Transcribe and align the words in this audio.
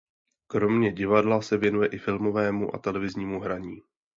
Kromě 0.47 0.91
divadla 0.91 1.41
se 1.41 1.57
věnuje 1.57 1.87
i 1.89 1.97
filmovému 1.97 2.75
a 2.75 2.79
televiznímu 2.79 3.39
hraní. 3.39 3.81